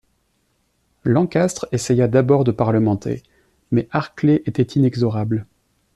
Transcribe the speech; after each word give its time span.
Lancastre 1.03 1.67
essaya 1.71 2.07
d'abord 2.07 2.43
de 2.43 2.51
parlementer, 2.51 3.21
mais 3.69 3.87
Harclay 3.91 4.41
était 4.47 4.63
inexorable. 4.79 5.45